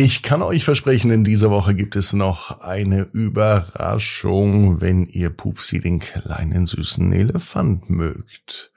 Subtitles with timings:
[0.00, 5.80] Ich kann euch versprechen, in dieser Woche gibt es noch eine Überraschung, wenn ihr Pupsi
[5.80, 8.70] den kleinen süßen Elefant mögt.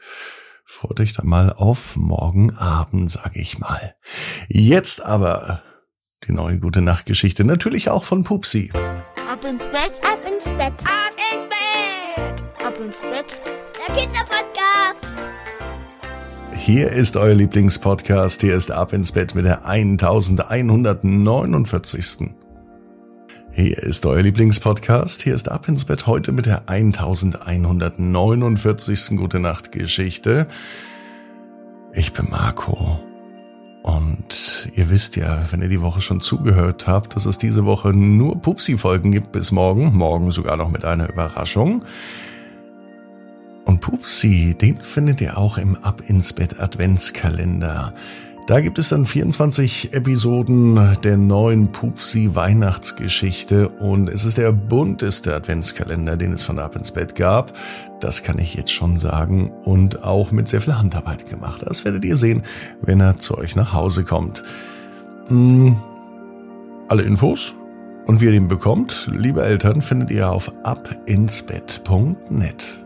[0.66, 3.94] Freut euch da mal auf morgen Abend, sag ich mal.
[4.48, 5.62] Jetzt aber
[6.24, 8.72] die neue gute Nachtgeschichte, natürlich auch von Pupsi.
[8.74, 13.40] Ab ins Bett, ab ins Bett, ab ins Bett, ab ins Bett.
[13.78, 15.31] Der Kinderpodcast.
[16.64, 18.42] Hier ist euer Lieblingspodcast.
[18.42, 22.30] Hier ist Ab ins Bett mit der 1149.
[23.52, 25.24] Hier ist euer Lieblingspodcast.
[25.24, 29.18] Hier ist Ab ins Bett heute mit der 1149.
[29.18, 30.46] Gute Nacht Geschichte.
[31.94, 33.00] Ich bin Marco.
[33.82, 37.92] Und ihr wisst ja, wenn ihr die Woche schon zugehört habt, dass es diese Woche
[37.92, 39.96] nur Pupsi-Folgen gibt bis morgen.
[39.96, 41.84] Morgen sogar noch mit einer Überraschung.
[43.66, 47.94] Und Pupsi, den findet ihr auch im Ab ins Bett Adventskalender.
[48.48, 55.34] Da gibt es dann 24 Episoden der neuen Pupsi Weihnachtsgeschichte und es ist der bunteste
[55.34, 57.54] Adventskalender, den es von Ab ins Bett gab.
[58.00, 61.62] Das kann ich jetzt schon sagen und auch mit sehr viel Handarbeit gemacht.
[61.66, 62.42] Das werdet ihr sehen,
[62.82, 64.44] wenn er zu euch nach Hause kommt.
[65.28, 65.78] Hm,
[66.88, 67.54] alle Infos
[68.06, 72.86] und wie ihr den bekommt, liebe Eltern, findet ihr auf abinsbett.net.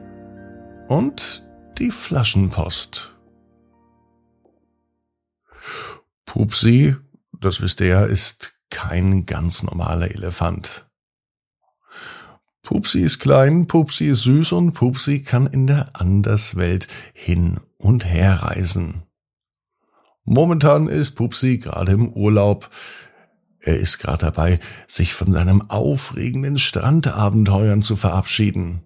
[0.88, 1.42] und
[1.78, 3.14] die Flaschenpost.
[6.38, 6.94] Pupsi,
[7.41, 10.87] das wisst ihr ja, ist kein ganz normaler Elefant.
[12.62, 18.34] Pupsi ist klein, Pupsi ist süß und Pupsi kann in der Anderswelt hin und her
[18.44, 19.03] reisen.
[20.22, 22.70] Momentan ist Pupsi gerade im Urlaub.
[23.59, 28.84] Er ist gerade dabei, sich von seinem aufregenden Strandabenteuern zu verabschieden.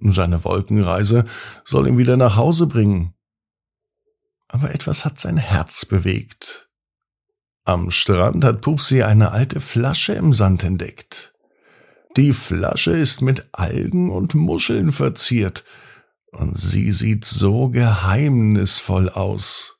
[0.00, 1.26] Seine Wolkenreise
[1.66, 3.12] soll ihn wieder nach Hause bringen
[4.52, 6.68] aber etwas hat sein Herz bewegt.
[7.64, 11.34] Am Strand hat Pupsi eine alte Flasche im Sand entdeckt.
[12.16, 15.64] Die Flasche ist mit Algen und Muscheln verziert,
[16.30, 19.78] und sie sieht so geheimnisvoll aus.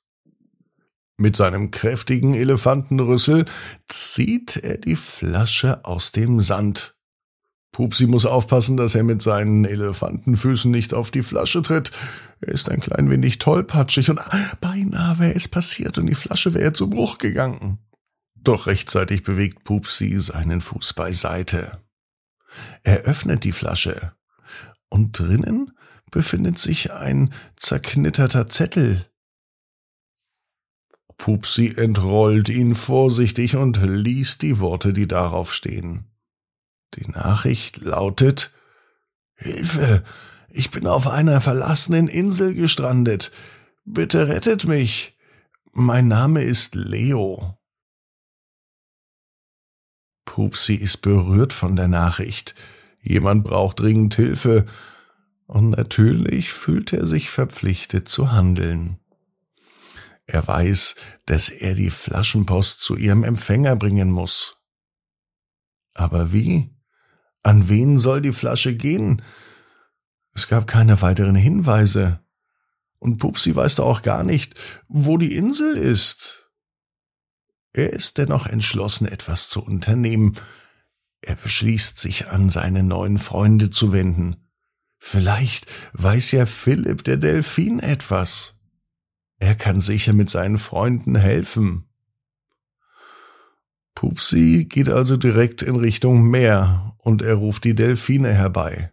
[1.16, 3.44] Mit seinem kräftigen Elefantenrüssel
[3.88, 6.94] zieht er die Flasche aus dem Sand.
[7.72, 11.90] Pupsi muss aufpassen, dass er mit seinen Elefantenfüßen nicht auf die Flasche tritt.
[12.42, 14.20] Er ist ein klein wenig tollpatschig und
[14.60, 17.78] beinahe wäre es passiert und die Flasche wäre zu Bruch gegangen.
[18.34, 21.80] Doch rechtzeitig bewegt Pupsi seinen Fuß beiseite.
[22.82, 24.12] Er öffnet die Flasche
[24.90, 25.72] und drinnen
[26.10, 29.06] befindet sich ein zerknitterter Zettel.
[31.16, 36.11] Pupsi entrollt ihn vorsichtig und liest die Worte, die darauf stehen.
[36.94, 38.52] Die Nachricht lautet
[39.34, 40.04] Hilfe.
[40.50, 43.32] Ich bin auf einer verlassenen Insel gestrandet.
[43.84, 45.16] Bitte rettet mich.
[45.72, 47.58] Mein Name ist Leo.
[50.26, 52.54] Pupsi ist berührt von der Nachricht.
[53.00, 54.66] Jemand braucht dringend Hilfe.
[55.46, 58.98] Und natürlich fühlt er sich verpflichtet zu handeln.
[60.26, 60.94] Er weiß,
[61.26, 64.58] dass er die Flaschenpost zu ihrem Empfänger bringen muss.
[65.94, 66.70] Aber wie?
[67.42, 69.22] An wen soll die Flasche gehen?
[70.34, 72.20] Es gab keine weiteren Hinweise.
[72.98, 74.54] Und Pupsi weiß da auch gar nicht,
[74.88, 76.48] wo die Insel ist.
[77.72, 80.36] Er ist dennoch entschlossen, etwas zu unternehmen.
[81.20, 84.36] Er beschließt, sich an seine neuen Freunde zu wenden.
[84.98, 88.60] Vielleicht weiß ja Philipp der Delfin etwas.
[89.38, 91.88] Er kann sicher mit seinen Freunden helfen.
[93.96, 98.92] Pupsi geht also direkt in Richtung Meer und er ruft die Delfine herbei.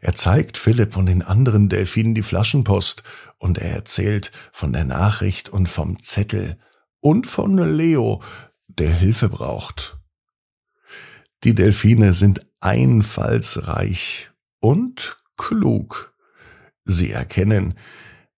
[0.00, 3.02] Er zeigt Philipp und den anderen Delfinen die Flaschenpost
[3.38, 6.58] und er erzählt von der Nachricht und vom Zettel
[7.00, 8.22] und von Leo,
[8.68, 9.98] der Hilfe braucht.
[11.42, 16.14] Die Delfine sind einfallsreich und klug.
[16.84, 17.74] Sie erkennen,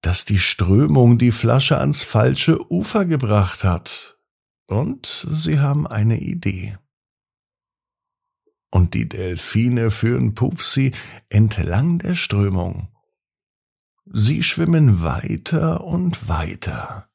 [0.00, 4.18] dass die Strömung die Flasche ans falsche Ufer gebracht hat.
[4.66, 6.78] Und sie haben eine Idee.
[8.76, 10.92] Und die Delfine führen Pupsi
[11.30, 12.88] entlang der Strömung.
[14.04, 17.08] Sie schwimmen weiter und weiter,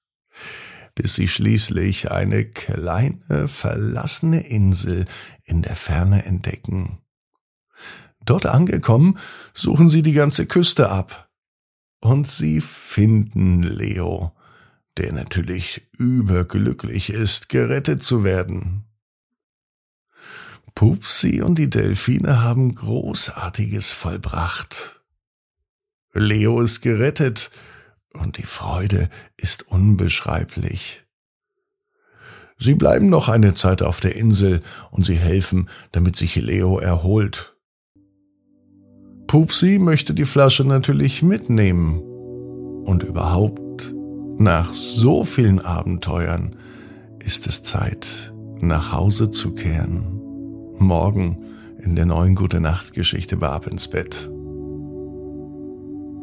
[0.95, 5.05] bis sie schließlich eine kleine verlassene Insel
[5.43, 6.97] in der Ferne entdecken.
[8.25, 9.19] Dort angekommen,
[9.53, 11.29] suchen sie die ganze Küste ab.
[11.99, 14.31] Und sie finden Leo,
[14.97, 18.90] der natürlich überglücklich ist, gerettet zu werden.
[20.81, 24.99] Pupsi und die Delfine haben Großartiges vollbracht.
[26.11, 27.51] Leo ist gerettet
[28.15, 31.03] und die Freude ist unbeschreiblich.
[32.57, 37.55] Sie bleiben noch eine Zeit auf der Insel und sie helfen, damit sich Leo erholt.
[39.27, 41.99] Pupsi möchte die Flasche natürlich mitnehmen.
[42.85, 43.93] Und überhaupt,
[44.39, 46.55] nach so vielen Abenteuern
[47.19, 50.20] ist es Zeit, nach Hause zu kehren.
[50.83, 51.37] Morgen
[51.79, 54.29] in der neuen Gute Nacht Geschichte bei Ab ins Bett.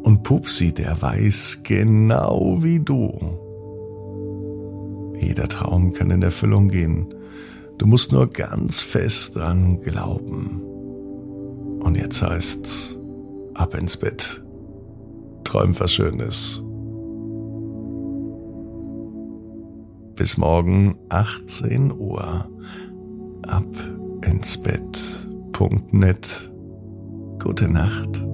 [0.03, 3.11] Und Pupsi, der weiß genau wie du.
[5.19, 7.13] Jeder Traum kann in Erfüllung gehen.
[7.77, 10.61] Du musst nur ganz fest dran glauben.
[11.81, 12.97] Und jetzt heißt's,
[13.55, 14.43] ab ins Bett.
[15.43, 16.63] Träum was Schönes.
[20.15, 22.49] Bis morgen 18 Uhr.
[23.47, 26.49] Ab ins Bett.net.
[27.39, 28.28] Gute Nacht.